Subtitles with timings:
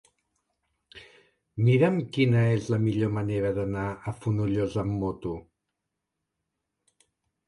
[1.65, 5.35] Mira'm quina és la millor manera d'anar a Fonollosa amb moto.